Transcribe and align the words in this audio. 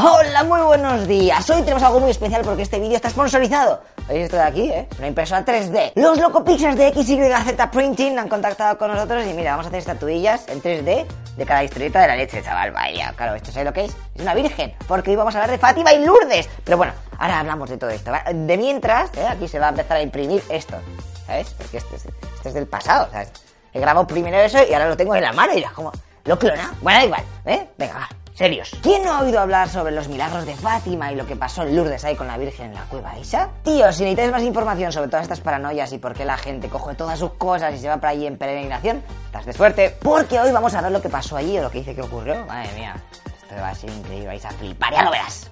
Hola, 0.00 0.44
muy 0.44 0.60
buenos 0.60 1.08
días. 1.08 1.50
Hoy 1.50 1.62
tenemos 1.62 1.82
algo 1.82 1.98
muy 1.98 2.12
especial 2.12 2.42
porque 2.44 2.62
este 2.62 2.78
vídeo 2.78 2.94
está 2.94 3.10
sponsorizado. 3.10 3.82
¿Veis 4.06 4.26
esto 4.26 4.36
de 4.36 4.42
aquí, 4.42 4.70
eh? 4.70 4.86
Una 4.96 5.08
impresora 5.08 5.44
3D. 5.44 5.94
Los 5.96 6.20
Locopixels 6.20 6.76
de 6.76 6.92
XYZ 6.92 7.66
Printing 7.72 8.16
han 8.16 8.28
contactado 8.28 8.78
con 8.78 8.92
nosotros 8.92 9.26
y 9.26 9.34
mira, 9.34 9.52
vamos 9.52 9.66
a 9.66 9.68
hacer 9.70 9.80
estatuillas 9.80 10.46
en 10.50 10.62
3D 10.62 11.04
de 11.36 11.44
cada 11.44 11.64
historieta 11.64 12.00
de 12.02 12.06
la 12.06 12.14
leche, 12.14 12.40
chaval. 12.44 12.70
Vaya, 12.70 13.12
claro, 13.16 13.34
esto 13.34 13.50
es 13.50 13.64
lo 13.64 13.72
que 13.72 13.86
es. 13.86 13.96
Es 14.14 14.22
una 14.22 14.34
virgen. 14.34 14.72
Porque 14.86 15.10
hoy 15.10 15.16
vamos 15.16 15.34
a 15.34 15.38
hablar 15.38 15.50
de 15.50 15.58
Fátima 15.58 15.92
y 15.92 16.04
Lourdes. 16.04 16.48
Pero 16.64 16.76
bueno, 16.76 16.92
ahora 17.18 17.40
hablamos 17.40 17.68
de 17.68 17.76
todo 17.76 17.90
esto. 17.90 18.12
De 18.32 18.56
mientras, 18.56 19.10
¿eh? 19.16 19.26
aquí 19.26 19.48
se 19.48 19.58
va 19.58 19.66
a 19.66 19.70
empezar 19.70 19.96
a 19.96 20.02
imprimir 20.02 20.44
esto. 20.48 20.76
¿Sabes? 21.26 21.52
Porque 21.54 21.78
este 21.78 21.96
es, 21.96 22.06
este 22.36 22.48
es 22.50 22.54
del 22.54 22.68
pasado, 22.68 23.08
¿sabes? 23.10 23.32
He 23.72 23.80
grabado 23.80 24.06
primero 24.06 24.38
eso 24.38 24.58
y 24.62 24.72
ahora 24.74 24.90
lo 24.90 24.96
tengo 24.96 25.16
en 25.16 25.22
la 25.22 25.32
mano 25.32 25.54
y 25.54 25.60
ya 25.60 25.72
como... 25.72 25.90
¿Lo 26.24 26.38
clona? 26.38 26.72
Bueno, 26.82 27.00
da 27.00 27.04
igual, 27.04 27.24
¿eh? 27.46 27.68
Venga, 27.76 27.94
va 27.94 28.08
serios. 28.38 28.70
¿Quién 28.82 29.04
no 29.04 29.12
ha 29.12 29.20
oído 29.22 29.40
hablar 29.40 29.68
sobre 29.68 29.92
los 29.92 30.08
milagros 30.08 30.46
de 30.46 30.54
Fátima 30.54 31.12
y 31.12 31.16
lo 31.16 31.26
que 31.26 31.34
pasó 31.34 31.64
en 31.64 31.74
Lourdes 31.74 32.04
ahí 32.04 32.14
con 32.14 32.28
la 32.28 32.38
Virgen 32.38 32.66
en 32.66 32.74
la 32.74 32.84
cueva 32.84 33.18
Isa? 33.18 33.50
Tío, 33.64 33.92
si 33.92 34.04
necesitáis 34.04 34.30
más 34.30 34.42
información 34.44 34.92
sobre 34.92 35.08
todas 35.08 35.24
estas 35.24 35.40
paranoias 35.40 35.92
y 35.92 35.98
por 35.98 36.14
qué 36.14 36.24
la 36.24 36.36
gente 36.36 36.68
coge 36.68 36.94
todas 36.94 37.18
sus 37.18 37.32
cosas 37.32 37.74
y 37.74 37.78
se 37.78 37.88
va 37.88 37.96
para 37.96 38.12
allí 38.12 38.26
en 38.26 38.38
peregrinación, 38.38 39.02
estás 39.26 39.44
de 39.44 39.52
suerte, 39.52 39.96
porque 40.00 40.38
hoy 40.38 40.52
vamos 40.52 40.72
a 40.74 40.80
ver 40.80 40.92
lo 40.92 41.02
que 41.02 41.08
pasó 41.08 41.36
allí 41.36 41.58
o 41.58 41.62
lo 41.62 41.70
que 41.70 41.78
dice 41.78 41.96
que 41.96 42.02
ocurrió. 42.02 42.46
Madre 42.46 42.72
mía, 42.76 42.94
esto 43.42 43.56
va 43.56 43.70
a 43.70 43.74
ser 43.74 43.90
increíble, 43.90 44.28
vais 44.28 44.44
a 44.44 44.50
flipar, 44.52 44.92
ya 44.92 45.02
lo 45.02 45.10
verás. 45.10 45.50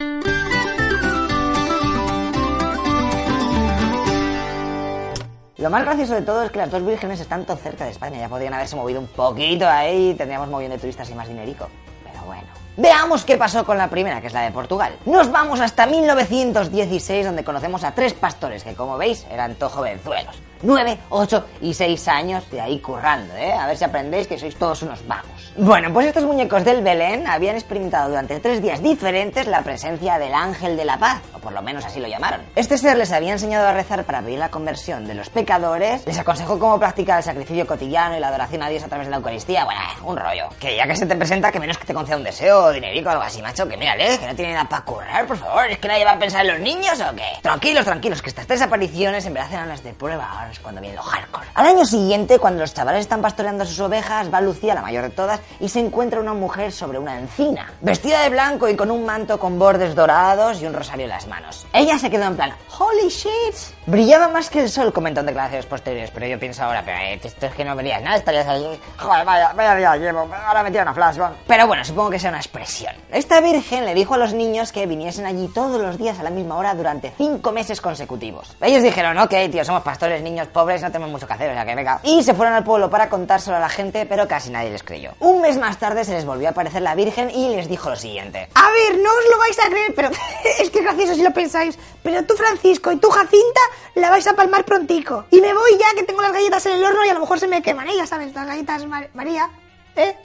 Lo 5.57 5.71
más 5.71 5.85
gracioso 5.85 6.15
de 6.15 6.23
todo 6.23 6.45
es 6.45 6.53
que 6.53 6.59
las 6.59 6.71
dos 6.71 6.87
vírgenes 6.87 7.19
están 7.19 7.45
tan 7.45 7.59
cerca 7.59 7.85
de 7.85 7.91
España, 7.91 8.21
ya 8.21 8.29
podrían 8.29 8.55
haberse 8.55 8.77
movido 8.77 9.01
un 9.01 9.09
poquito 9.09 9.69
ahí, 9.69 10.15
tendríamos 10.15 10.49
moviendo 10.49 10.77
de 10.77 10.81
turistas 10.81 11.11
y 11.11 11.15
más 11.17 11.27
dinerico. 11.27 11.69
Pero 12.05 12.25
bueno. 12.27 12.56
Veamos 12.79 13.25
qué 13.25 13.39
pasó 13.39 13.65
con 13.65 13.79
la 13.79 13.89
primera, 13.89 14.21
que 14.21 14.27
es 14.27 14.35
la 14.35 14.43
de 14.43 14.51
Portugal. 14.51 14.97
Nos 15.07 15.31
vamos 15.31 15.61
hasta 15.61 15.87
1916, 15.87 17.25
donde 17.25 17.43
conocemos 17.43 17.83
a 17.85 17.93
tres 17.93 18.13
pastores 18.13 18.65
que, 18.65 18.75
como 18.75 18.99
veis, 18.99 19.27
eran 19.31 19.55
todos 19.55 19.73
jovenzuelos. 19.73 20.37
9, 20.63 20.99
8 21.09 21.45
y 21.63 21.73
6 21.73 22.09
años 22.09 22.51
de 22.51 22.61
ahí 22.61 22.79
currando, 22.81 23.35
¿eh? 23.35 23.53
A 23.53 23.67
ver 23.67 23.79
si 23.79 23.85
aprendéis 23.85 24.27
que 24.27 24.39
sois 24.39 24.57
todos 24.57 24.83
unos 24.83 25.07
vagos. 25.07 25.53
Bueno, 25.57 25.91
pues 25.91 26.07
estos 26.07 26.25
muñecos 26.25 26.65
del 26.65 26.83
Belén 26.83 27.27
habían 27.27 27.57
experimentado 27.57 28.11
durante 28.11 28.41
tres 28.41 28.61
días 28.61 28.83
diferentes 28.83 29.47
la 29.47 29.63
presencia 29.63 30.19
del 30.19 30.35
ángel 30.35 30.77
de 30.77 30.85
la 30.85 30.99
paz, 30.99 31.21
por 31.47 31.53
lo 31.53 31.63
menos 31.63 31.85
así 31.85 32.01
lo 32.01 32.09
llamaron. 32.09 32.41
Este 32.57 32.77
ser 32.77 32.97
les 32.97 33.13
había 33.13 33.31
enseñado 33.31 33.69
a 33.69 33.73
rezar 33.73 34.03
para 34.03 34.21
pedir 34.21 34.41
la 34.41 34.49
conversión 34.49 35.07
de 35.07 35.15
los 35.15 35.31
pecadores, 35.31 36.05
les 36.05 36.19
aconsejó 36.19 36.59
cómo 36.59 36.77
practicar 36.81 37.19
el 37.19 37.23
sacrificio 37.23 37.65
cotidiano 37.65 38.17
y 38.17 38.21
la 38.21 38.27
adoración 38.27 38.65
a 38.65 38.69
Dios 38.69 38.83
a 38.83 38.89
través 38.89 39.07
de 39.07 39.13
la 39.13 39.19
Eucaristía. 39.19 39.65
Bueno, 39.65 39.81
un 40.03 40.17
rollo. 40.17 40.49
Que 40.59 40.75
ya 40.77 40.89
que 40.89 40.97
se 40.97 41.07
te 41.07 41.15
presenta, 41.15 41.53
que 41.53 41.61
menos 41.61 41.79
que 41.79 41.85
te 41.85 41.95
conceda 41.95 42.17
un 42.17 42.25
deseo, 42.25 42.73
dinerico 42.73 43.11
o 43.11 43.13
algo 43.13 43.23
así, 43.23 43.41
macho, 43.43 43.69
que 43.69 43.77
mírale, 43.77 44.19
que 44.19 44.27
no 44.27 44.35
tiene 44.35 44.55
nada 44.55 44.69
para 44.69 44.85
currar, 44.85 45.25
por 45.25 45.37
favor. 45.37 45.71
¿Es 45.71 45.79
que 45.79 45.87
nadie 45.87 46.05
va 46.05 46.15
a 46.15 46.19
pensar 46.19 46.45
en 46.45 46.53
los 46.53 46.59
niños 46.59 47.01
o 47.01 47.15
qué? 47.15 47.39
Tranquilos, 47.43 47.85
tranquilos, 47.85 48.21
que 48.21 48.31
estas 48.31 48.49
tres 48.49 48.61
apariciones 48.61 49.25
en 49.25 49.35
verdad 49.35 49.53
eran 49.53 49.69
las 49.69 49.85
de 49.85 49.93
prueba, 49.93 50.29
ahora 50.29 50.51
es 50.51 50.59
cuando 50.59 50.81
viene 50.81 50.97
lo 50.97 51.03
hardcore. 51.03 51.47
Al 51.55 51.67
año 51.67 51.85
siguiente, 51.85 52.41
cuando 52.41 52.59
los 52.59 52.75
chavales 52.75 53.03
están 53.03 53.23
pastoreando 53.23 53.65
sus 53.65 53.79
ovejas, 53.79 54.35
va 54.35 54.41
Lucía, 54.41 54.75
la 54.75 54.83
mayor 54.83 55.05
de 55.05 55.11
todas, 55.11 55.41
y 55.61 55.69
se 55.69 55.79
encuentra 55.79 56.19
una 56.21 56.35
mujer 56.35 56.73
sobre 56.73 56.99
una 56.99 57.21
encina, 57.21 57.73
vestida 57.83 58.23
de 58.23 58.31
blanco 58.31 58.69
y 58.69 58.75
con 58.75 58.91
un 58.91 59.07
manto 59.07 59.39
con 59.39 59.61
bordes 59.61 59.95
dorados 59.95 60.61
y 60.61 60.67
un 60.67 60.73
rosario 60.73 61.05
en 61.05 61.11
las 61.11 61.29
manos. 61.29 61.36
Ella 61.73 61.99
se 61.99 62.11
quedó 62.11 62.25
en 62.25 62.37
plan, 62.37 62.53
holy 62.79 63.09
shit. 63.09 63.55
Brillaba 63.87 64.29
más 64.29 64.51
que 64.51 64.61
el 64.61 64.69
sol, 64.69 64.93
comentó 64.93 65.21
en 65.21 65.27
declaraciones 65.27 65.67
posteriores, 65.67 66.11
pero 66.11 66.27
yo 66.27 66.39
pienso 66.39 66.65
ahora, 66.65 66.83
pero 66.85 66.99
esto 67.23 67.47
es 67.47 67.55
que 67.55 67.65
no 67.65 67.77
verías 67.77 68.03
nada, 68.03 68.17
estarías 68.17 68.47
ahí, 68.47 68.81
joder, 68.97 69.25
vaya, 69.25 69.53
vaya 69.53 69.77
día 69.77 69.97
llevo, 69.97 70.29
ahora 70.47 70.63
me 70.63 70.71
tiran 70.71 70.89
a 70.89 70.95
flashback. 70.95 71.33
Pero 71.47 71.67
bueno, 71.67 71.85
supongo 71.85 72.11
que 72.11 72.19
sea 72.19 72.31
una 72.31 72.39
expresión. 72.39 72.95
Esta 73.13 73.41
virgen 73.41 73.85
le 73.85 73.95
dijo 73.95 74.15
a 74.15 74.19
los 74.19 74.33
niños 74.33 74.73
que 74.73 74.87
viniesen 74.87 75.27
allí 75.27 75.49
todos 75.49 75.81
los 75.81 75.99
días 75.99 76.19
a 76.19 76.23
la 76.23 76.31
misma 76.31 76.57
hora 76.57 76.75
durante 76.75 77.13
cinco 77.17 77.53
meses 77.53 77.81
consecutivos. 77.81 78.57
Ellos 78.61 78.83
dijeron, 78.83 79.19
ok, 79.19 79.35
tío, 79.51 79.65
somos 79.65 79.83
pastores, 79.83 80.23
niños 80.23 80.49
pobres, 80.49 80.83
no 80.83 80.89
tenemos 80.91 81.11
mucho 81.11 81.27
que 81.27 81.35
hacer, 81.35 81.51
o 81.51 81.55
sea 81.55 81.65
que 81.65 81.75
venga. 81.75 82.01
Y 82.03 82.23
se 82.23 82.35
fueron 82.35 82.55
al 82.55 82.65
pueblo 82.65 82.91
para 82.91 83.09
contárselo 83.09 83.57
a 83.57 83.61
la 83.61 83.69
gente, 83.69 84.07
pero 84.07 84.27
casi 84.27 84.51
nadie 84.51 84.71
les 84.71 84.83
creyó. 84.83 85.13
Un 85.21 85.41
mes 85.43 85.59
más 85.59 85.79
tarde 85.79 86.05
se 86.05 86.13
les 86.13 86.25
volvió 86.25 86.49
a 86.49 86.51
aparecer 86.51 86.83
la 86.83 86.95
Virgen 86.95 87.31
y 87.31 87.55
les 87.55 87.69
dijo 87.69 87.91
lo 87.91 87.97
siguiente. 87.97 88.49
A 88.55 88.71
ver, 88.71 88.99
no 89.01 89.11
os 89.11 89.31
lo 89.31 89.39
vais 89.39 89.59
a 89.59 89.69
creer, 89.69 89.93
pero 89.95 90.11
es 90.61 90.71
que 90.71 90.83
gracioso 90.83 91.15
si 91.15 91.23
lo 91.27 91.35
pensáis. 91.35 91.79
Pero 92.03 92.25
tú, 92.25 92.35
Francisco, 92.35 92.93
y 92.93 92.97
tú, 92.97 93.11
Jacinta, 93.11 93.61
la 93.95 94.11
vais 94.11 94.27
a 94.27 94.35
palmar 94.35 94.65
prontico. 94.65 95.27
Y 95.31 95.41
me 95.41 95.53
voy 95.55 95.73
ya 95.79 95.87
que 95.97 96.03
tengo 96.05 96.23
las 96.23 96.33
galletas 96.33 96.65
en 96.67 96.73
el 96.73 96.85
horno 96.85 97.05
y 97.05 97.09
a 97.09 97.15
lo 97.15 97.21
mejor 97.21 97.39
se 97.41 97.49
me 97.49 97.63
queman. 97.63 97.87
Ya 97.97 98.07
sabes, 98.07 98.35
las 98.35 98.47
galletas 98.47 98.87
Mar- 98.87 99.11
María, 99.15 99.51
¿eh? 99.97 100.17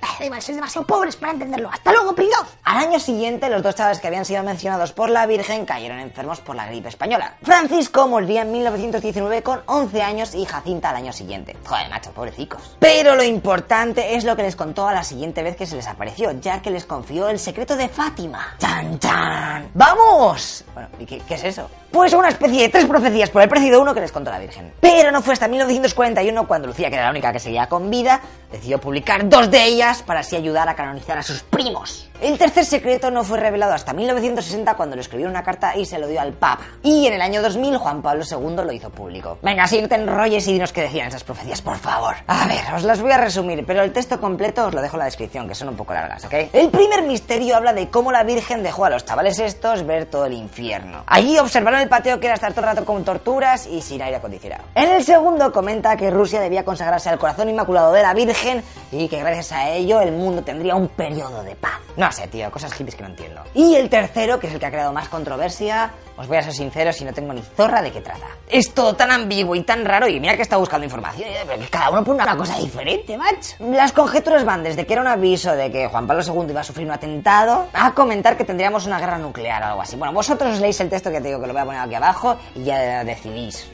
Da 0.00 0.24
igual, 0.24 0.40
sois 0.40 0.56
demasiado 0.56 0.86
pobres 0.86 1.14
para 1.16 1.32
entenderlo. 1.32 1.68
Hasta 1.70 1.92
luego, 1.92 2.14
pringaos. 2.14 2.48
Al 2.70 2.76
año 2.76 3.00
siguiente, 3.00 3.50
los 3.50 3.64
dos 3.64 3.74
chavales 3.74 3.98
que 3.98 4.06
habían 4.06 4.24
sido 4.24 4.44
mencionados 4.44 4.92
por 4.92 5.10
la 5.10 5.26
Virgen 5.26 5.66
cayeron 5.66 5.98
enfermos 5.98 6.38
por 6.38 6.54
la 6.54 6.68
gripe 6.68 6.88
española. 6.88 7.34
Francisco 7.42 8.06
moriría 8.06 8.42
en 8.42 8.52
1919 8.52 9.42
con 9.42 9.60
11 9.66 10.02
años 10.02 10.36
y 10.36 10.44
Jacinta 10.44 10.90
al 10.90 10.96
año 10.96 11.12
siguiente. 11.12 11.56
Joder, 11.66 11.90
macho, 11.90 12.12
pobrecicos. 12.12 12.76
Pero 12.78 13.16
lo 13.16 13.24
importante 13.24 14.14
es 14.14 14.22
lo 14.22 14.36
que 14.36 14.44
les 14.44 14.54
contó 14.54 14.86
a 14.86 14.94
la 14.94 15.02
siguiente 15.02 15.42
vez 15.42 15.56
que 15.56 15.66
se 15.66 15.74
les 15.74 15.88
apareció, 15.88 16.30
ya 16.40 16.62
que 16.62 16.70
les 16.70 16.84
confió 16.84 17.28
el 17.28 17.40
secreto 17.40 17.76
de 17.76 17.88
Fátima. 17.88 18.54
¡Chan, 18.60 19.00
chan! 19.00 19.68
¡Vamos! 19.74 20.64
Bueno, 20.72 20.90
¿y 21.00 21.06
qué, 21.06 21.18
qué 21.26 21.34
es 21.34 21.42
eso? 21.42 21.68
Pues 21.90 22.12
una 22.12 22.28
especie 22.28 22.62
de 22.62 22.68
tres 22.68 22.84
profecías 22.84 23.30
por 23.30 23.42
el 23.42 23.48
precio 23.48 23.72
de 23.72 23.78
uno 23.78 23.92
que 23.92 24.00
les 24.00 24.12
contó 24.12 24.30
la 24.30 24.38
Virgen. 24.38 24.72
Pero 24.78 25.10
no 25.10 25.22
fue 25.22 25.32
hasta 25.32 25.48
1941 25.48 26.46
cuando 26.46 26.68
Lucía, 26.68 26.88
que 26.88 26.94
era 26.94 27.06
la 27.06 27.10
única 27.10 27.32
que 27.32 27.40
seguía 27.40 27.66
con 27.66 27.90
vida, 27.90 28.20
decidió 28.52 28.78
publicar 28.78 29.28
dos 29.28 29.50
de 29.50 29.64
ellas 29.64 30.04
para 30.04 30.20
así 30.20 30.36
ayudar 30.36 30.68
a 30.68 30.76
canonizar 30.76 31.18
a 31.18 31.24
sus 31.24 31.42
primos. 31.42 32.09
El 32.20 32.36
tercer 32.36 32.66
secreto 32.66 33.10
no 33.10 33.24
fue 33.24 33.40
revelado 33.40 33.72
hasta 33.72 33.94
1960 33.94 34.74
cuando 34.74 34.94
le 34.94 35.00
escribió 35.00 35.26
una 35.26 35.42
carta 35.42 35.74
y 35.74 35.86
se 35.86 35.98
lo 35.98 36.06
dio 36.06 36.20
al 36.20 36.34
Papa. 36.34 36.64
Y 36.82 37.06
en 37.06 37.14
el 37.14 37.22
año 37.22 37.40
2000 37.40 37.78
Juan 37.78 38.02
Pablo 38.02 38.24
II 38.30 38.56
lo 38.56 38.72
hizo 38.72 38.90
público. 38.90 39.38
Venga, 39.40 39.64
así 39.64 39.80
no 39.80 39.88
te 39.88 39.94
enrolles 39.94 40.46
y 40.46 40.52
dinos 40.52 40.70
qué 40.70 40.82
decían 40.82 41.08
esas 41.08 41.24
profecías, 41.24 41.62
por 41.62 41.78
favor. 41.78 42.16
A 42.26 42.46
ver, 42.46 42.60
os 42.76 42.82
las 42.82 43.00
voy 43.00 43.12
a 43.12 43.16
resumir, 43.16 43.64
pero 43.66 43.82
el 43.82 43.92
texto 43.94 44.20
completo 44.20 44.66
os 44.66 44.74
lo 44.74 44.82
dejo 44.82 44.96
en 44.96 44.98
la 44.98 45.04
descripción, 45.06 45.48
que 45.48 45.54
son 45.54 45.70
un 45.70 45.76
poco 45.76 45.94
largas, 45.94 46.22
¿ok? 46.26 46.34
El 46.52 46.68
primer 46.68 47.04
misterio 47.04 47.56
habla 47.56 47.72
de 47.72 47.88
cómo 47.88 48.12
la 48.12 48.22
Virgen 48.22 48.62
dejó 48.62 48.84
a 48.84 48.90
los 48.90 49.06
chavales 49.06 49.38
estos 49.38 49.86
ver 49.86 50.04
todo 50.04 50.26
el 50.26 50.34
infierno. 50.34 51.04
Allí 51.06 51.38
observaron 51.38 51.80
el 51.80 51.88
patio 51.88 52.20
que 52.20 52.26
era 52.26 52.34
estar 52.34 52.52
todo 52.52 52.66
el 52.66 52.76
rato 52.76 52.84
con 52.84 53.02
torturas 53.02 53.66
y 53.66 53.80
sin 53.80 54.02
aire 54.02 54.16
acondicionado. 54.16 54.64
En 54.74 54.90
el 54.90 55.02
segundo 55.04 55.50
comenta 55.54 55.96
que 55.96 56.10
Rusia 56.10 56.42
debía 56.42 56.66
consagrarse 56.66 57.08
al 57.08 57.18
corazón 57.18 57.48
inmaculado 57.48 57.94
de 57.94 58.02
la 58.02 58.12
Virgen 58.12 58.62
y 58.92 59.08
que 59.08 59.20
gracias 59.20 59.52
a 59.52 59.70
ello 59.70 60.02
el 60.02 60.12
mundo 60.12 60.42
tendría 60.42 60.74
un 60.74 60.88
periodo 60.88 61.42
de 61.42 61.56
paz. 61.56 61.80
No 61.96 62.09
sé, 62.12 62.28
tío, 62.28 62.50
cosas 62.50 62.72
hippies 62.74 62.94
que 62.94 63.02
no 63.02 63.08
entiendo. 63.10 63.42
Y 63.54 63.74
el 63.74 63.88
tercero, 63.88 64.38
que 64.38 64.46
es 64.46 64.52
el 64.52 64.60
que 64.60 64.66
ha 64.66 64.70
creado 64.70 64.92
más 64.92 65.08
controversia, 65.08 65.90
os 66.16 66.26
voy 66.26 66.36
a 66.36 66.42
ser 66.42 66.52
sincero 66.52 66.92
si 66.92 67.04
no 67.04 67.12
tengo 67.12 67.32
ni 67.32 67.42
zorra 67.42 67.82
de 67.82 67.90
qué 67.90 68.00
trata. 68.00 68.26
Es 68.48 68.72
todo 68.74 68.94
tan 68.94 69.10
ambiguo 69.10 69.54
y 69.54 69.62
tan 69.62 69.84
raro 69.84 70.06
y 70.08 70.20
mira 70.20 70.36
que 70.36 70.42
está 70.42 70.56
buscando 70.56 70.84
información, 70.84 71.28
pero 71.46 71.58
que 71.58 71.68
cada 71.68 71.90
uno 71.90 72.04
pone 72.04 72.22
una 72.22 72.36
cosa 72.36 72.58
diferente, 72.58 73.16
macho. 73.16 73.56
Las 73.60 73.92
conjeturas 73.92 74.44
van 74.44 74.62
desde 74.62 74.86
que 74.86 74.92
era 74.92 75.02
un 75.02 75.08
aviso 75.08 75.52
de 75.52 75.70
que 75.70 75.88
Juan 75.88 76.06
Pablo 76.06 76.22
II 76.22 76.50
iba 76.50 76.60
a 76.60 76.64
sufrir 76.64 76.86
un 76.86 76.92
atentado 76.92 77.68
a 77.72 77.92
comentar 77.94 78.36
que 78.36 78.44
tendríamos 78.44 78.86
una 78.86 78.98
guerra 78.98 79.18
nuclear 79.18 79.62
o 79.62 79.66
algo 79.66 79.82
así. 79.82 79.96
Bueno, 79.96 80.12
vosotros 80.12 80.54
os 80.54 80.60
leéis 80.60 80.80
el 80.80 80.88
texto 80.88 81.10
que 81.10 81.20
te 81.20 81.28
digo 81.28 81.40
que 81.40 81.46
lo 81.46 81.52
voy 81.52 81.62
a 81.62 81.64
poner 81.64 81.80
aquí 81.80 81.94
abajo 81.94 82.36
y 82.54 82.64
ya 82.64 83.04
decidís 83.04 83.70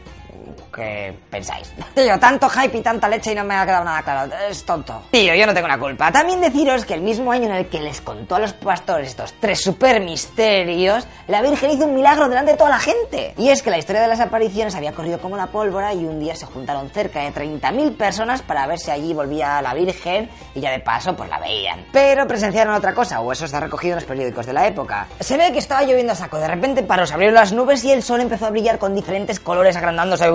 qué 0.74 1.16
pensáis. 1.30 1.72
Tío, 1.94 2.18
tanto 2.18 2.48
hype 2.48 2.78
y 2.78 2.80
tanta 2.82 3.08
leche 3.08 3.32
y 3.32 3.34
no 3.34 3.44
me 3.44 3.54
ha 3.54 3.64
quedado 3.64 3.84
nada 3.84 4.02
claro. 4.02 4.32
Es 4.48 4.64
tonto. 4.64 5.02
Tío, 5.10 5.34
yo 5.34 5.46
no 5.46 5.54
tengo 5.54 5.68
la 5.68 5.78
culpa. 5.78 6.12
También 6.12 6.40
deciros 6.40 6.84
que 6.84 6.94
el 6.94 7.00
mismo 7.00 7.32
año 7.32 7.46
en 7.46 7.54
el 7.56 7.66
que 7.68 7.80
les 7.80 8.00
contó 8.00 8.36
a 8.36 8.38
los 8.40 8.52
pastores 8.52 9.08
estos 9.08 9.34
tres 9.40 9.60
super 9.60 10.00
misterios, 10.00 11.06
la 11.28 11.42
Virgen 11.42 11.70
hizo 11.70 11.86
un 11.86 11.94
milagro 11.94 12.28
delante 12.28 12.52
de 12.52 12.58
toda 12.58 12.70
la 12.70 12.78
gente. 12.78 13.34
Y 13.36 13.48
es 13.48 13.62
que 13.62 13.70
la 13.70 13.78
historia 13.78 14.02
de 14.02 14.08
las 14.08 14.20
apariciones 14.20 14.74
había 14.74 14.92
corrido 14.92 15.18
como 15.18 15.36
la 15.36 15.46
pólvora 15.46 15.92
y 15.94 16.04
un 16.04 16.20
día 16.20 16.34
se 16.34 16.46
juntaron 16.46 16.90
cerca 16.90 17.20
de 17.20 17.32
30.000 17.32 17.96
personas 17.96 18.42
para 18.42 18.66
ver 18.66 18.78
si 18.78 18.90
allí 18.90 19.14
volvía 19.14 19.60
la 19.62 19.74
Virgen 19.74 20.28
y 20.54 20.60
ya 20.60 20.70
de 20.70 20.80
paso 20.80 21.16
pues 21.16 21.28
la 21.30 21.38
veían. 21.38 21.86
Pero 21.92 22.26
presenciaron 22.26 22.74
otra 22.74 22.94
cosa, 22.94 23.20
o 23.20 23.32
eso 23.32 23.44
está 23.44 23.60
recogido 23.60 23.94
en 23.94 23.96
los 23.96 24.04
periódicos 24.04 24.46
de 24.46 24.52
la 24.52 24.66
época. 24.66 25.06
Se 25.20 25.36
ve 25.36 25.52
que 25.52 25.58
estaba 25.58 25.82
lloviendo 25.82 26.12
a 26.12 26.16
saco, 26.16 26.38
de 26.38 26.48
repente 26.48 26.82
paró, 26.82 27.06
se 27.06 27.14
abrieron 27.14 27.34
las 27.34 27.52
nubes 27.52 27.84
y 27.84 27.92
el 27.92 28.02
sol 28.02 28.20
empezó 28.20 28.46
a 28.46 28.50
brillar 28.50 28.78
con 28.78 28.94
diferentes 28.94 29.40
colores 29.40 29.76
agrandándose. 29.76 30.25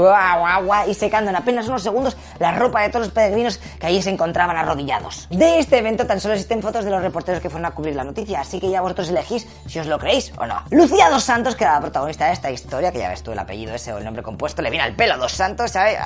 Y 0.87 0.93
secando 0.93 1.29
en 1.29 1.35
apenas 1.35 1.67
unos 1.67 1.83
segundos 1.83 2.17
la 2.39 2.53
ropa 2.53 2.81
de 2.81 2.89
todos 2.89 3.07
los 3.07 3.13
peregrinos 3.13 3.57
que 3.79 3.87
allí 3.87 4.01
se 4.01 4.09
encontraban 4.09 4.57
arrodillados. 4.57 5.27
De 5.29 5.59
este 5.59 5.77
evento 5.77 6.05
tan 6.05 6.19
solo 6.19 6.33
existen 6.33 6.61
fotos 6.61 6.85
de 6.85 6.91
los 6.91 7.01
reporteros 7.01 7.41
que 7.41 7.49
fueron 7.49 7.65
a 7.65 7.71
cubrir 7.71 7.95
la 7.95 8.03
noticia, 8.03 8.41
así 8.41 8.59
que 8.59 8.69
ya 8.69 8.81
vosotros 8.81 9.09
elegís 9.09 9.47
si 9.67 9.79
os 9.79 9.87
lo 9.87 9.99
creéis 9.99 10.33
o 10.37 10.45
no. 10.45 10.61
Lucía 10.71 11.09
Dos 11.09 11.23
Santos, 11.23 11.55
que 11.55 11.63
era 11.63 11.73
la 11.73 11.81
protagonista 11.81 12.27
de 12.27 12.33
esta 12.33 12.51
historia, 12.51 12.91
que 12.91 12.99
ya 12.99 13.09
ves 13.09 13.23
tú 13.23 13.31
el 13.31 13.39
apellido 13.39 13.73
ese 13.73 13.93
o 13.93 13.97
el 13.97 14.03
nombre 14.03 14.23
compuesto, 14.23 14.61
le 14.61 14.69
viene 14.69 14.83
al 14.85 14.95
pelo 14.95 15.13
a 15.15 15.17
Dos 15.17 15.33
Santos, 15.33 15.71
¿sabes? 15.71 15.97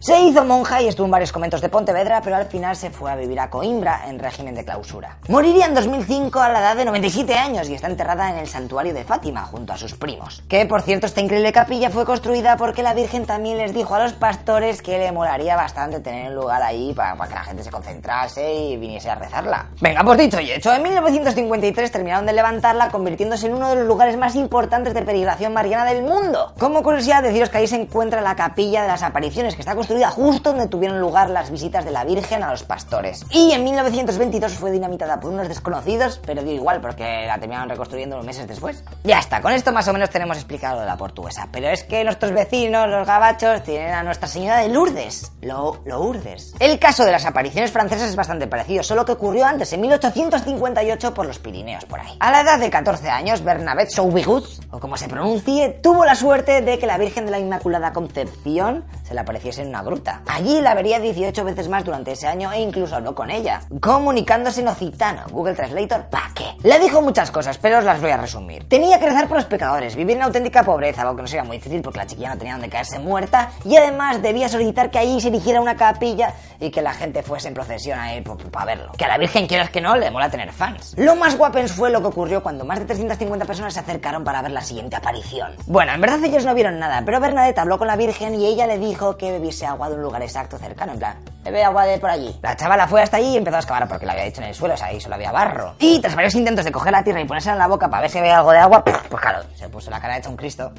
Se 0.00 0.20
hizo 0.20 0.44
monja 0.44 0.82
y 0.82 0.88
estuvo 0.88 1.06
en 1.06 1.12
varios 1.12 1.32
conventos 1.32 1.60
de 1.60 1.68
Pontevedra, 1.68 2.20
pero 2.22 2.36
al 2.36 2.46
final 2.46 2.76
se 2.76 2.90
fue 2.90 3.10
a 3.10 3.16
vivir 3.16 3.40
a 3.40 3.50
Coimbra 3.50 4.02
en 4.08 4.18
régimen 4.18 4.54
de 4.54 4.64
clausura. 4.64 5.18
Moriría 5.28 5.66
en 5.66 5.74
2005 5.74 6.40
a 6.40 6.48
la 6.50 6.60
edad 6.60 6.76
de 6.76 6.84
97 6.84 7.34
años 7.34 7.68
y 7.68 7.74
está 7.74 7.88
enterrada 7.88 8.30
en 8.30 8.36
el 8.36 8.48
santuario 8.48 8.92
de 8.92 9.04
Fátima 9.04 9.44
junto 9.44 9.72
a 9.72 9.76
sus 9.76 9.94
primos. 9.94 10.42
Que 10.48 10.66
por 10.66 10.82
cierto, 10.82 11.06
esta 11.06 11.20
increíble 11.20 11.52
capilla 11.52 11.90
fue 11.90 12.04
construida 12.04 12.56
porque 12.56 12.82
la 12.82 12.94
Virgen 13.04 13.26
también 13.26 13.58
les 13.58 13.74
dijo 13.74 13.94
a 13.94 14.02
los 14.02 14.14
pastores 14.14 14.80
que 14.80 14.96
le 14.96 15.12
molaría 15.12 15.56
bastante 15.56 16.00
tener 16.00 16.30
un 16.30 16.36
lugar 16.36 16.62
ahí 16.62 16.94
para, 16.94 17.14
que 17.28 17.34
la 17.34 17.44
gente 17.44 17.62
se 17.62 17.70
concentrase 17.70 18.54
y 18.54 18.78
viniese 18.78 19.10
a 19.10 19.14
rezarla. 19.14 19.66
Venga, 19.78 20.02
pues 20.02 20.16
dicho 20.16 20.40
y 20.40 20.50
hecho, 20.50 20.72
en 20.72 20.82
1953 20.82 21.92
terminaron 21.92 22.24
de 22.24 22.32
levantarla 22.32 22.88
convirtiéndose 22.88 23.46
en 23.48 23.56
uno 23.56 23.68
de 23.68 23.76
los 23.76 23.86
lugares 23.86 24.16
más 24.16 24.36
importantes 24.36 24.94
de 24.94 25.02
peregrinación 25.02 25.52
mariana 25.52 25.84
del 25.84 26.02
mundo. 26.02 26.54
Como 26.58 26.82
curiosidad, 26.82 27.22
deciros 27.22 27.50
que 27.50 27.58
ahí 27.58 27.66
se 27.66 27.76
encuentra 27.76 28.22
la 28.22 28.36
capilla 28.36 28.80
de 28.80 28.88
las 28.88 29.02
apariciones, 29.02 29.54
que 29.54 29.60
está 29.60 29.74
construida 29.74 30.08
justo 30.08 30.52
donde 30.52 30.68
tuvieron 30.68 30.98
lugar 30.98 31.28
las 31.28 31.50
visitas 31.50 31.84
de 31.84 31.90
la 31.90 32.04
Virgen 32.04 32.42
a 32.42 32.50
los 32.50 32.62
pastores. 32.62 33.26
Y 33.28 33.52
en 33.52 33.64
1922 33.64 34.54
fue 34.54 34.70
dinamitada 34.70 35.20
por 35.20 35.30
unos 35.30 35.48
desconocidos, 35.48 36.22
pero 36.24 36.42
dio 36.42 36.54
igual 36.54 36.80
porque 36.80 37.26
la 37.26 37.38
terminaron 37.38 37.68
reconstruyendo 37.68 38.16
unos 38.16 38.24
meses 38.24 38.48
después. 38.48 38.82
Ya 39.02 39.18
está, 39.18 39.42
con 39.42 39.52
esto 39.52 39.72
más 39.72 39.86
o 39.88 39.92
menos 39.92 40.08
tenemos 40.08 40.38
explicado 40.38 40.76
lo 40.76 40.80
de 40.80 40.86
la 40.86 40.96
portuguesa. 40.96 41.48
Pero 41.52 41.68
es 41.68 41.84
que 41.84 42.02
nuestros 42.02 42.32
vecinos, 42.32 42.93
los 42.94 43.06
gabachos, 43.06 43.62
tienen 43.62 43.92
a 43.92 44.02
Nuestra 44.02 44.28
Señora 44.28 44.58
de 44.58 44.68
Lourdes. 44.68 45.32
Lo, 45.42 45.80
Lourdes. 45.84 46.54
El 46.58 46.78
caso 46.78 47.04
de 47.04 47.12
las 47.12 47.26
apariciones 47.26 47.72
francesas 47.72 48.10
es 48.10 48.16
bastante 48.16 48.46
parecido, 48.46 48.82
solo 48.82 49.04
que 49.04 49.12
ocurrió 49.12 49.46
antes, 49.46 49.72
en 49.72 49.80
1858, 49.80 51.14
por 51.14 51.26
los 51.26 51.38
Pirineos, 51.38 51.84
por 51.84 52.00
ahí. 52.00 52.16
A 52.20 52.30
la 52.30 52.40
edad 52.42 52.58
de 52.58 52.70
14 52.70 53.08
años, 53.10 53.42
Bernabé 53.42 53.88
Chauvigut, 53.88 54.44
o 54.70 54.80
como 54.80 54.96
se 54.96 55.08
pronuncie, 55.08 55.70
tuvo 55.82 56.04
la 56.04 56.14
suerte 56.14 56.62
de 56.62 56.78
que 56.78 56.86
la 56.86 56.98
Virgen 56.98 57.26
de 57.26 57.32
la 57.32 57.38
Inmaculada 57.38 57.92
Concepción 57.92 58.84
se 59.02 59.14
le 59.14 59.20
apareciese 59.20 59.62
en 59.62 59.68
una 59.68 59.82
gruta. 59.82 60.22
Allí 60.26 60.60
la 60.60 60.74
vería 60.74 61.00
18 61.00 61.44
veces 61.44 61.68
más 61.68 61.84
durante 61.84 62.12
ese 62.12 62.26
año 62.26 62.52
e 62.52 62.60
incluso 62.60 62.96
habló 62.96 63.14
con 63.14 63.30
ella, 63.30 63.60
comunicándose 63.80 64.60
en 64.60 64.68
occitano. 64.68 65.22
Google 65.30 65.54
Translator, 65.54 66.06
¿pa' 66.06 66.30
qué? 66.34 66.44
Le 66.62 66.78
dijo 66.78 67.02
muchas 67.02 67.30
cosas, 67.30 67.58
pero 67.58 67.78
os 67.78 67.84
las 67.84 68.00
voy 68.00 68.10
a 68.10 68.16
resumir. 68.16 68.68
Tenía 68.68 68.98
que 68.98 69.06
rezar 69.06 69.28
por 69.28 69.36
los 69.36 69.46
pecadores, 69.46 69.96
vivir 69.96 70.16
en 70.16 70.22
auténtica 70.22 70.62
pobreza, 70.62 71.02
algo 71.02 71.16
que 71.16 71.22
no 71.22 71.28
sería 71.28 71.44
muy 71.44 71.58
difícil 71.58 71.82
porque 71.82 71.98
la 71.98 72.06
chiquilla 72.06 72.30
no 72.30 72.38
tenía 72.38 72.54
donde 72.54 72.68
muerta, 72.98 73.50
y 73.64 73.76
además 73.76 74.22
debía 74.22 74.48
solicitar 74.48 74.90
que 74.90 74.98
allí 74.98 75.20
se 75.20 75.28
erigiera 75.28 75.60
una 75.60 75.76
capilla 75.76 76.34
y 76.60 76.70
que 76.70 76.82
la 76.82 76.92
gente 76.92 77.22
fuese 77.22 77.48
en 77.48 77.54
procesión 77.54 77.98
a 77.98 78.14
ir 78.14 78.24
para 78.50 78.64
verlo. 78.64 78.92
Que 78.96 79.04
a 79.04 79.08
la 79.08 79.18
Virgen, 79.18 79.46
quieras 79.46 79.70
que 79.70 79.80
no, 79.80 79.96
le 79.96 80.10
mola 80.10 80.30
tener 80.30 80.52
fans. 80.52 80.94
Lo 80.96 81.16
más 81.16 81.36
guapens 81.36 81.72
fue 81.72 81.90
lo 81.90 82.00
que 82.00 82.08
ocurrió 82.08 82.42
cuando 82.42 82.64
más 82.64 82.78
de 82.78 82.86
350 82.86 83.44
personas 83.44 83.74
se 83.74 83.80
acercaron 83.80 84.24
para 84.24 84.42
ver 84.42 84.52
la 84.52 84.62
siguiente 84.62 84.96
aparición. 84.96 85.52
Bueno, 85.66 85.92
en 85.92 86.00
verdad 86.00 86.22
ellos 86.24 86.44
no 86.44 86.54
vieron 86.54 86.78
nada, 86.78 87.02
pero 87.04 87.20
Bernadette 87.20 87.58
habló 87.58 87.78
con 87.78 87.86
la 87.86 87.96
Virgen 87.96 88.34
y 88.34 88.46
ella 88.46 88.66
le 88.66 88.78
dijo 88.78 89.16
que 89.16 89.32
bebiese 89.32 89.66
agua 89.66 89.88
de 89.88 89.96
un 89.96 90.02
lugar 90.02 90.22
exacto 90.22 90.58
cercano, 90.58 90.92
en 90.92 90.98
plan, 90.98 91.16
bebe 91.42 91.64
agua 91.64 91.84
de 91.84 91.98
por 91.98 92.10
allí. 92.10 92.38
La 92.42 92.56
chavala 92.56 92.86
fue 92.86 93.02
hasta 93.02 93.18
allí 93.18 93.28
y 93.28 93.36
empezó 93.36 93.56
a 93.56 93.60
excavar 93.60 93.88
porque 93.88 94.06
la 94.06 94.12
había 94.12 94.24
hecho 94.24 94.40
en 94.40 94.48
el 94.48 94.54
suelo, 94.54 94.74
o 94.74 94.76
sea, 94.76 94.88
ahí 94.88 95.00
solo 95.00 95.14
había 95.16 95.32
barro. 95.32 95.74
Y 95.78 96.00
tras 96.00 96.14
varios 96.14 96.34
intentos 96.34 96.64
de 96.64 96.72
coger 96.72 96.92
la 96.92 97.04
tierra 97.04 97.20
y 97.20 97.24
ponerse 97.24 97.50
en 97.50 97.58
la 97.58 97.66
boca 97.66 97.88
para 97.88 98.02
ver 98.02 98.10
si 98.10 98.18
había 98.18 98.38
algo 98.38 98.52
de 98.52 98.58
agua, 98.58 98.84
pues 98.84 99.20
claro, 99.20 99.42
se 99.54 99.68
puso 99.68 99.90
la 99.90 100.00
cara 100.00 100.18
hecha 100.18 100.28
un 100.28 100.36
Cristo. 100.36 100.72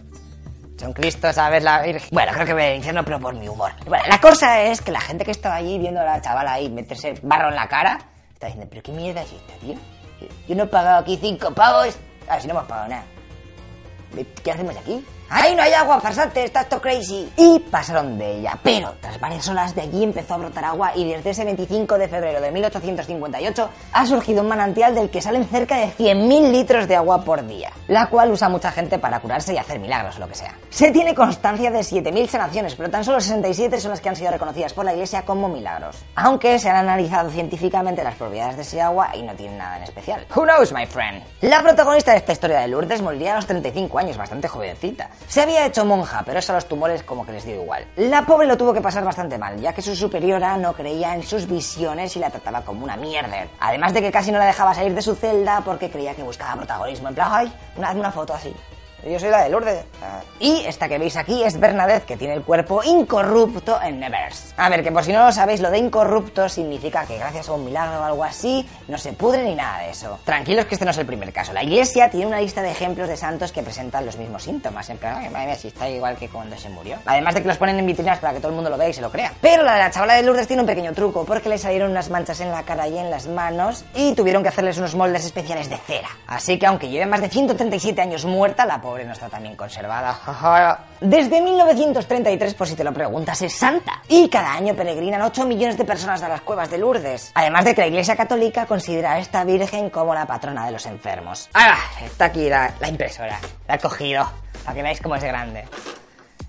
Un 0.83 0.93
Cristo, 0.93 1.31
¿sabes? 1.31 1.63
La 1.63 1.81
Virgen. 1.81 2.09
Bueno, 2.11 2.31
creo 2.33 2.45
que 2.45 2.63
al 2.63 2.75
infierno, 2.75 3.03
pero 3.03 3.19
por 3.19 3.33
mi 3.33 3.47
humor. 3.47 3.71
La 4.07 4.19
cosa 4.19 4.61
es 4.61 4.81
que 4.81 4.91
la 4.91 4.99
gente 4.99 5.23
que 5.23 5.31
estaba 5.31 5.55
allí 5.55 5.77
viendo 5.79 6.01
a 6.01 6.03
la 6.03 6.21
chavala 6.21 6.53
ahí 6.53 6.69
meterse 6.69 7.15
barro 7.23 7.49
en 7.49 7.55
la 7.55 7.67
cara, 7.67 7.99
está 8.33 8.47
diciendo, 8.47 8.67
pero 8.69 8.83
qué 8.83 8.91
mierda 8.91 9.21
es 9.21 9.31
esta, 9.31 9.53
tío. 9.55 9.75
Yo 10.47 10.55
no 10.55 10.63
he 10.63 10.67
pagado 10.67 10.99
aquí 10.99 11.17
cinco 11.21 11.51
pavos. 11.51 11.97
A 12.27 12.33
ver 12.33 12.41
si 12.41 12.47
no 12.47 12.53
hemos 12.55 12.65
pagado 12.65 12.89
nada. 12.89 13.03
¿Qué 14.43 14.51
hacemos 14.51 14.75
aquí? 14.77 15.05
¡Ay, 15.29 15.55
no 15.55 15.63
hay 15.63 15.73
agua, 15.73 15.99
farsante! 15.99 16.43
¡Estás 16.43 16.69
todo 16.69 16.81
crazy! 16.81 17.31
Y 17.35 17.59
pasaron 17.59 18.17
de 18.17 18.39
ella. 18.39 18.59
Pero 18.61 18.95
tras 19.01 19.19
varias 19.19 19.47
olas 19.49 19.73
de 19.73 19.81
allí 19.81 20.03
empezó 20.03 20.35
a 20.35 20.37
brotar 20.37 20.65
agua 20.65 20.91
y 20.95 21.03
desde 21.11 21.31
ese 21.31 21.43
25 21.43 21.97
de 21.97 22.07
febrero 22.07 22.39
de 22.39 22.51
1858 22.51 23.69
ha 23.91 24.05
surgido 24.05 24.41
un 24.43 24.47
manantial 24.47 24.93
del 24.93 25.09
que 25.09 25.21
salen 25.21 25.47
cerca 25.47 25.77
de 25.77 25.87
100.000 25.87 26.51
litros 26.51 26.87
de 26.87 26.95
agua 26.95 27.23
por 27.23 27.45
día, 27.47 27.71
la 27.87 28.07
cual 28.07 28.31
usa 28.31 28.49
mucha 28.49 28.71
gente 28.71 28.99
para 28.99 29.19
curarse 29.19 29.53
y 29.53 29.57
hacer 29.57 29.79
milagros 29.79 30.17
o 30.17 30.19
lo 30.19 30.27
que 30.27 30.35
sea. 30.35 30.53
Se 30.69 30.91
tiene 30.91 31.15
constancia 31.15 31.71
de 31.71 31.79
7.000 31.79 32.27
sanaciones, 32.27 32.75
pero 32.75 32.89
tan 32.91 33.03
solo 33.03 33.19
67 33.19 33.79
son 33.79 33.91
las 33.91 34.01
que 34.01 34.09
han 34.09 34.15
sido 34.15 34.29
reconocidas 34.29 34.73
por 34.73 34.85
la 34.85 34.93
iglesia 34.93 35.23
como 35.23 35.49
milagros. 35.49 36.03
Aunque 36.15 36.59
se 36.59 36.69
han 36.69 36.75
analizado 36.75 37.31
científicamente 37.31 38.03
las 38.03 38.15
propiedades 38.15 38.57
de 38.57 38.61
ese 38.61 38.79
agua 38.79 39.09
y 39.15 39.23
no 39.23 39.33
tienen 39.33 39.57
nada 39.57 39.77
en 39.77 39.83
especial. 39.83 40.25
Who 40.35 40.43
knows, 40.43 40.71
my 40.71 40.85
friend? 40.85 41.23
La 41.41 41.63
protagonista 41.63 42.11
de 42.11 42.17
esta 42.17 42.33
historia 42.33 42.59
de 42.59 42.67
Lourdes 42.67 43.01
moriría 43.01 43.33
a 43.33 43.35
los 43.37 43.47
35 43.47 43.97
años, 43.97 44.17
bastante 44.17 44.47
jovencita. 44.47 45.09
Se 45.27 45.41
había 45.41 45.65
hecho 45.65 45.85
monja, 45.85 46.23
pero 46.25 46.39
eso 46.39 46.51
a 46.51 46.55
los 46.55 46.67
tumores 46.67 47.03
como 47.03 47.25
que 47.25 47.31
les 47.31 47.45
dio 47.45 47.55
igual. 47.55 47.85
La 47.95 48.25
pobre 48.25 48.47
lo 48.47 48.57
tuvo 48.57 48.73
que 48.73 48.81
pasar 48.81 49.03
bastante 49.03 49.37
mal, 49.37 49.59
ya 49.59 49.73
que 49.73 49.81
su 49.81 49.95
superiora 49.95 50.55
no 50.57 50.73
creía 50.73 51.15
en 51.15 51.23
sus 51.23 51.47
visiones 51.47 52.15
y 52.15 52.19
la 52.19 52.29
trataba 52.29 52.61
como 52.61 52.83
una 52.83 52.95
mierda. 52.95 53.47
Además 53.59 53.93
de 53.93 54.01
que 54.01 54.11
casi 54.11 54.31
no 54.31 54.37
la 54.37 54.45
dejaba 54.45 54.73
salir 54.73 54.93
de 54.93 55.01
su 55.01 55.15
celda 55.15 55.61
porque 55.65 55.89
creía 55.89 56.13
que 56.13 56.23
buscaba 56.23 56.55
protagonismo. 56.55 57.09
En 57.09 57.15
plan, 57.15 57.29
ay, 57.31 57.53
una, 57.75 57.91
una 57.91 58.11
foto 58.11 58.33
así. 58.33 58.55
Yo 59.05 59.19
soy 59.19 59.29
la 59.29 59.43
de 59.43 59.49
Lourdes. 59.49 59.85
Y 60.39 60.65
esta 60.65 60.89
que 60.89 60.97
veis 60.97 61.15
aquí 61.15 61.43
es 61.43 61.59
Bernadette, 61.59 62.05
que 62.05 62.17
tiene 62.17 62.33
el 62.33 62.41
cuerpo 62.41 62.83
incorrupto 62.83 63.79
en 63.81 63.99
Nevers. 63.99 64.53
A 64.57 64.67
ver, 64.67 64.83
que 64.83 64.91
por 64.91 65.03
si 65.03 65.13
no 65.13 65.23
lo 65.23 65.31
sabéis, 65.31 65.61
lo 65.61 65.69
de 65.69 65.77
incorrupto 65.77 66.49
significa 66.49 67.05
que 67.05 67.17
gracias 67.19 67.47
a 67.49 67.53
un 67.53 67.63
milagro 67.63 68.01
o 68.01 68.03
algo 68.03 68.23
así, 68.23 68.67
no 68.87 68.97
se 68.97 69.13
pudre 69.13 69.43
ni 69.43 69.53
nada 69.53 69.79
de 69.79 69.91
eso. 69.91 70.19
Tranquilos 70.25 70.65
que 70.65 70.73
este 70.75 70.85
no 70.85 70.91
es 70.91 70.97
el 70.97 71.05
primer 71.05 71.31
caso. 71.31 71.53
La 71.53 71.63
iglesia 71.63 72.09
tiene 72.09 72.25
una 72.25 72.41
lista 72.41 72.63
de 72.63 72.71
ejemplos 72.71 73.07
de 73.07 73.15
santos 73.15 73.51
que 73.51 73.61
presentan 73.61 74.07
los 74.07 74.17
mismos 74.17 74.41
síntomas. 74.41 74.89
En 74.89 74.97
plan, 74.97 75.17
ay, 75.19 75.29
madre 75.29 75.47
mía, 75.47 75.55
si 75.55 75.67
está 75.67 75.87
igual 75.87 76.17
que 76.17 76.27
cuando 76.27 76.57
se 76.57 76.69
murió. 76.69 76.97
Además 77.05 77.35
de 77.35 77.43
que 77.43 77.47
los 77.47 77.57
ponen 77.57 77.77
en 77.77 77.85
vitrinas 77.85 78.17
para 78.17 78.33
que 78.33 78.39
todo 78.39 78.49
el 78.49 78.55
mundo 78.55 78.71
lo 78.71 78.77
vea 78.77 78.89
y 78.89 78.93
se 78.93 79.01
lo 79.01 79.11
crea. 79.11 79.33
Pero 79.39 79.61
la 79.61 79.73
de 79.73 79.79
la 79.79 79.91
chavala 79.91 80.15
de 80.15 80.23
Lourdes 80.23 80.47
tiene 80.47 80.63
un 80.63 80.67
pequeño 80.67 80.93
truco, 80.93 81.25
porque 81.25 81.47
le 81.47 81.59
salieron 81.59 81.91
unas 81.91 82.09
manchas 82.09 82.39
en 82.39 82.49
la 82.49 82.63
cara 82.63 82.87
y 82.87 82.97
en 82.97 83.11
las 83.11 83.27
manos 83.27 83.85
y 83.93 84.15
tuvieron 84.15 84.41
que 84.41 84.49
hacerles 84.49 84.79
unos 84.79 84.95
moldes 84.95 85.25
especiales 85.25 85.69
de 85.69 85.77
cera. 85.77 86.09
Así 86.25 86.57
que 86.57 86.65
aunque 86.65 86.89
lleve 86.89 87.05
más 87.05 87.21
de 87.21 87.29
137 87.29 88.01
años 88.01 88.25
muerta, 88.25 88.65
la 88.65 88.81
pobre 88.81 88.94
no 89.03 89.13
está 89.13 89.27
tan 89.27 89.43
bien 89.43 89.55
conservada. 89.55 90.17
Desde 91.01 91.41
1933, 91.41 92.53
por 92.53 92.67
si 92.67 92.75
te 92.75 92.83
lo 92.83 92.93
preguntas, 92.93 93.41
es 93.41 93.53
santa. 93.53 94.01
Y 94.07 94.29
cada 94.29 94.53
año 94.53 94.73
peregrinan 94.75 95.21
8 95.21 95.45
millones 95.45 95.77
de 95.77 95.83
personas 95.83 96.21
a 96.23 96.29
las 96.29 96.41
cuevas 96.41 96.69
de 96.69 96.77
Lourdes. 96.77 97.31
Además 97.33 97.65
de 97.65 97.75
que 97.75 97.81
la 97.81 97.87
Iglesia 97.87 98.15
Católica 98.15 98.65
considera 98.65 99.13
a 99.13 99.19
esta 99.19 99.43
Virgen 99.43 99.89
como 99.89 100.13
la 100.13 100.25
patrona 100.25 100.65
de 100.65 100.71
los 100.71 100.85
enfermos. 100.85 101.49
¡Ah! 101.53 101.77
Está 102.03 102.25
aquí 102.25 102.47
la, 102.49 102.71
la 102.79 102.87
impresora. 102.87 103.39
La 103.67 103.75
he 103.75 103.79
cogido. 103.79 104.25
Para 104.63 104.75
que 104.75 104.83
veáis 104.83 105.01
cómo 105.01 105.15
es 105.15 105.23
grande. 105.23 105.65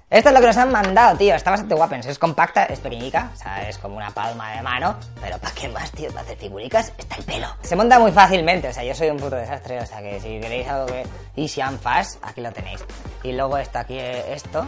Esto 0.08 0.28
es 0.28 0.34
lo 0.36 0.40
que 0.40 0.46
nos 0.46 0.56
han 0.56 0.70
mandado, 0.70 1.18
tío. 1.18 1.34
Está 1.34 1.50
bastante 1.50 1.74
guapa. 1.74 1.96
Es 1.96 2.18
compacta, 2.18 2.64
es 2.66 2.78
pequeñica. 2.78 3.32
O 3.34 3.36
sea, 3.36 3.68
es 3.68 3.76
como 3.76 3.96
una 3.96 4.10
palma 4.10 4.52
de 4.52 4.62
mano. 4.62 4.96
Pero 5.20 5.36
¿para 5.38 5.52
qué 5.52 5.68
más, 5.68 5.90
tío? 5.90 6.10
Para 6.10 6.20
hacer 6.20 6.36
figuricas 6.36 6.92
está 6.96 7.16
el 7.16 7.24
pelo. 7.24 7.48
Se 7.62 7.74
monta 7.74 7.98
muy 7.98 8.12
fácilmente. 8.12 8.68
O 8.68 8.72
sea, 8.72 8.84
yo 8.84 8.94
soy 8.94 9.10
un 9.10 9.16
puto 9.16 9.34
desastre. 9.34 9.80
O 9.80 9.86
sea, 9.86 10.00
que 10.00 10.20
si 10.20 10.38
queréis 10.38 10.68
algo 10.68 10.86
que... 10.86 11.04
Easy 11.34 11.60
and 11.60 11.80
fast, 11.80 12.22
aquí 12.24 12.40
lo 12.40 12.52
tenéis. 12.52 12.84
Y 13.24 13.32
luego 13.32 13.58
está 13.58 13.80
aquí 13.80 13.98
eh, 13.98 14.32
esto. 14.32 14.64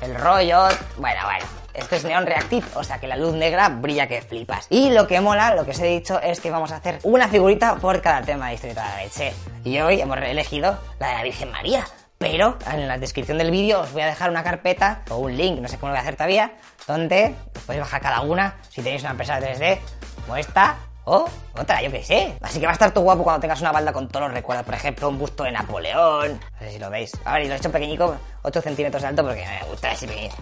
El 0.00 0.14
rollo... 0.14 0.68
Bueno, 0.96 1.20
bueno. 1.22 1.44
Esto 1.74 1.94
es 1.94 2.04
neón 2.04 2.26
reactive, 2.26 2.66
o 2.74 2.82
sea 2.82 2.98
que 2.98 3.06
la 3.06 3.16
luz 3.16 3.34
negra 3.34 3.68
brilla 3.68 4.08
que 4.08 4.20
flipas. 4.20 4.66
Y 4.68 4.90
lo 4.90 5.06
que 5.06 5.20
mola, 5.20 5.54
lo 5.54 5.64
que 5.64 5.70
os 5.70 5.78
he 5.78 5.86
dicho, 5.86 6.20
es 6.20 6.40
que 6.40 6.50
vamos 6.50 6.72
a 6.72 6.76
hacer 6.76 6.98
una 7.04 7.28
figurita 7.28 7.76
por 7.76 8.02
cada 8.02 8.22
tema 8.22 8.48
de 8.48 8.54
historia 8.54 8.74
de 8.74 8.80
la 8.80 8.96
leche. 8.96 9.32
Y 9.62 9.78
hoy 9.78 10.00
hemos 10.00 10.18
elegido 10.18 10.76
la 10.98 11.08
de 11.08 11.14
la 11.14 11.22
Virgen 11.22 11.52
María. 11.52 11.84
Pero 12.18 12.58
en 12.70 12.88
la 12.88 12.98
descripción 12.98 13.38
del 13.38 13.50
vídeo 13.50 13.80
os 13.80 13.92
voy 13.92 14.02
a 14.02 14.06
dejar 14.06 14.28
una 14.28 14.42
carpeta 14.42 15.02
o 15.08 15.18
un 15.18 15.36
link, 15.36 15.60
no 15.60 15.68
sé 15.68 15.76
cómo 15.78 15.90
lo 15.90 15.92
voy 15.92 15.98
a 15.98 16.02
hacer 16.02 16.16
todavía, 16.16 16.52
donde 16.86 17.34
podéis 17.64 17.82
bajar 17.82 18.00
cada 18.00 18.20
una 18.22 18.56
si 18.70 18.82
tenéis 18.82 19.02
una 19.02 19.12
empresa 19.12 19.40
3D 19.40 19.78
como 20.26 20.36
esta 20.36 20.78
o 21.04 21.28
otra, 21.58 21.80
yo 21.80 21.90
qué 21.90 22.02
sé. 22.04 22.36
Así 22.42 22.60
que 22.60 22.66
va 22.66 22.72
a 22.72 22.74
estar 22.74 22.92
todo 22.92 23.04
guapo 23.04 23.22
cuando 23.22 23.40
tengas 23.40 23.60
una 23.60 23.72
balda 23.72 23.92
con 23.92 24.08
todos 24.08 24.26
los 24.26 24.34
recuerdos. 24.34 24.66
Por 24.66 24.74
ejemplo, 24.74 25.08
un 25.08 25.18
busto 25.18 25.44
de 25.44 25.52
Napoleón. 25.52 26.38
No 26.38 26.58
sé 26.58 26.72
si 26.72 26.78
lo 26.78 26.90
veis. 26.90 27.12
A 27.24 27.34
ver, 27.34 27.44
y 27.44 27.48
lo 27.48 27.54
he 27.54 27.56
hecho 27.56 27.72
pequeñico, 27.72 28.14
8 28.42 28.60
centímetros 28.60 29.02
de 29.02 29.08
alto 29.08 29.24
porque 29.24 29.44
me 29.46 29.68
gusta 29.70 29.92
ese 29.92 30.06
pequeño. 30.06 30.34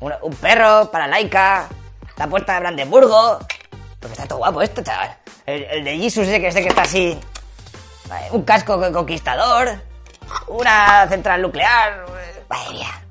Un, 0.00 0.34
perro 0.36 0.90
para 0.90 1.06
Laika. 1.06 1.68
La 2.16 2.26
puerta 2.26 2.54
de 2.54 2.60
Brandenburgo. 2.60 3.38
Porque 4.00 4.12
está 4.12 4.26
todo 4.26 4.38
guapo 4.38 4.62
esto, 4.62 4.82
chaval. 4.82 5.14
El, 5.46 5.84
de 5.84 5.98
Jesus 5.98 6.26
ese 6.26 6.40
que 6.40 6.48
ese 6.48 6.62
que 6.62 6.68
está 6.68 6.82
así. 6.82 7.18
Un 8.30 8.42
casco 8.42 8.80
conquistador 8.92 9.78
una 10.48 11.06
central 11.08 11.42
nuclear, 11.42 12.04
vaya 12.48 13.04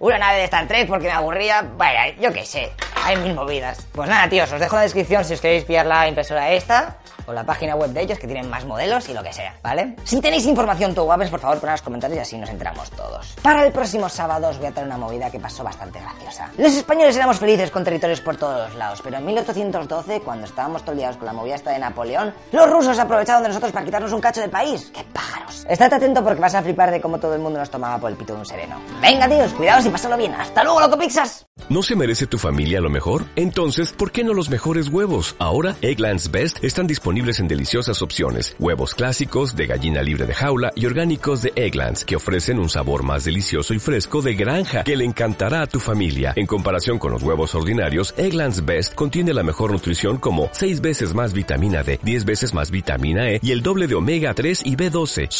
una 0.00 0.18
nave 0.18 0.38
de 0.38 0.44
Star 0.44 0.66
Trek 0.66 0.88
porque 0.88 1.06
me 1.06 1.12
aburría, 1.12 1.62
vaya, 1.76 2.08
yo 2.18 2.32
qué 2.32 2.44
sé, 2.44 2.72
hay 3.04 3.16
mil 3.18 3.34
movidas. 3.34 3.86
Pues 3.92 4.08
nada, 4.08 4.28
tíos, 4.28 4.50
os 4.50 4.58
dejo 4.58 4.74
en 4.74 4.78
la 4.78 4.82
descripción 4.84 5.24
si 5.24 5.34
os 5.34 5.40
queréis 5.40 5.64
pillar 5.64 5.86
la 5.86 6.08
impresora 6.08 6.50
esta, 6.50 6.96
o 7.26 7.32
la 7.32 7.44
página 7.44 7.76
web 7.76 7.90
de 7.90 8.00
ellos 8.00 8.18
que 8.18 8.26
tienen 8.26 8.48
más 8.48 8.64
modelos 8.64 9.08
y 9.10 9.14
lo 9.14 9.22
que 9.22 9.32
sea, 9.32 9.54
¿vale? 9.62 9.96
Si 10.04 10.18
tenéis 10.20 10.46
información 10.46 10.94
tú 10.94 11.02
guapes, 11.02 11.28
por 11.28 11.38
favor, 11.38 11.58
poned 11.58 11.68
en 11.68 11.72
los 11.72 11.82
comentarios 11.82 12.18
y 12.18 12.20
así 12.22 12.38
nos 12.38 12.48
enteramos 12.48 12.90
todos. 12.90 13.36
Para 13.42 13.64
el 13.66 13.72
próximo 13.72 14.08
sábado 14.08 14.48
os 14.48 14.56
voy 14.56 14.68
a 14.68 14.72
traer 14.72 14.86
una 14.86 14.96
movida 14.96 15.30
que 15.30 15.38
pasó 15.38 15.62
bastante 15.62 16.00
graciosa. 16.00 16.50
Los 16.56 16.74
españoles 16.74 17.14
éramos 17.14 17.38
felices 17.38 17.70
con 17.70 17.84
territorios 17.84 18.22
por 18.22 18.36
todos 18.36 18.68
los 18.68 18.76
lados, 18.76 19.00
pero 19.04 19.18
en 19.18 19.26
1812, 19.26 20.20
cuando 20.22 20.46
estábamos 20.46 20.82
toleados 20.82 21.18
con 21.18 21.26
la 21.26 21.34
movida 21.34 21.56
esta 21.56 21.72
de 21.72 21.78
Napoleón, 21.78 22.34
los 22.52 22.70
rusos 22.70 22.98
aprovecharon 22.98 23.42
de 23.42 23.48
nosotros 23.48 23.70
para 23.70 23.84
quitarnos 23.84 24.12
un 24.12 24.20
cacho 24.20 24.40
de 24.40 24.48
país. 24.48 24.90
¡Qué 24.94 25.04
pájaros! 25.50 25.66
Estate 25.68 25.94
atento 25.94 26.22
porque 26.24 26.40
vas 26.40 26.54
a 26.54 26.62
flipar 26.62 26.90
de 26.90 27.00
cómo 27.00 27.18
todo 27.18 27.34
el 27.34 27.40
mundo 27.40 27.58
nos 27.58 27.70
tomaba 27.70 27.98
por 27.98 28.10
el 28.10 28.16
pito 28.16 28.34
de 28.34 28.40
un 28.40 28.46
sereno. 28.46 28.80
Venga, 29.00 29.28
tíos, 29.28 29.52
cuidaos 29.52 29.84
y 29.86 29.90
pasarlo 29.90 30.16
bien. 30.16 30.34
¡Hasta 30.34 30.64
luego, 30.64 30.80
loco 30.80 30.98
Pixas! 30.98 31.46
¿No 31.68 31.82
se 31.82 31.94
merece 31.94 32.26
tu 32.26 32.38
familia 32.38 32.80
lo 32.80 32.90
mejor? 32.90 33.24
Entonces, 33.36 33.92
¿por 33.92 34.10
qué 34.10 34.24
no 34.24 34.34
los 34.34 34.50
mejores 34.50 34.88
huevos? 34.88 35.36
Ahora, 35.38 35.76
Egglands 35.82 36.30
Best 36.30 36.64
están 36.64 36.86
disponibles 36.86 37.38
en 37.38 37.48
deliciosas 37.48 38.02
opciones. 38.02 38.56
Huevos 38.58 38.94
clásicos, 38.94 39.54
de 39.54 39.66
gallina 39.66 40.02
libre 40.02 40.26
de 40.26 40.34
jaula 40.34 40.72
y 40.74 40.86
orgánicos 40.86 41.42
de 41.42 41.52
Egglands, 41.54 42.04
que 42.04 42.16
ofrecen 42.16 42.58
un 42.58 42.68
sabor 42.68 43.02
más 43.02 43.24
delicioso 43.24 43.74
y 43.74 43.78
fresco 43.78 44.22
de 44.22 44.34
granja 44.34 44.84
que 44.84 44.96
le 44.96 45.04
encantará 45.04 45.62
a 45.62 45.66
tu 45.66 45.80
familia. 45.80 46.32
En 46.34 46.46
comparación 46.46 46.98
con 46.98 47.12
los 47.12 47.22
huevos 47.22 47.54
ordinarios, 47.54 48.14
Egglands 48.16 48.64
Best 48.64 48.94
contiene 48.94 49.34
la 49.34 49.42
mejor 49.42 49.72
nutrición 49.72 50.16
como 50.16 50.48
6 50.52 50.80
veces 50.80 51.14
más 51.14 51.32
vitamina 51.32 51.82
D, 51.82 52.00
10 52.02 52.24
veces 52.24 52.54
más 52.54 52.70
vitamina 52.70 53.30
E 53.30 53.40
y 53.42 53.52
el 53.52 53.62
doble 53.62 53.86
de 53.86 53.94
omega 53.94 54.34
3 54.34 54.62
y 54.64 54.76
B12. 54.76 55.28